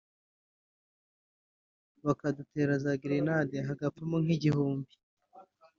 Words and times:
bakadutera 2.05 2.73
za 2.83 2.91
gerenade 3.01 3.55
hagapfamo 3.67 4.17
nk’igihumbi 4.23 4.93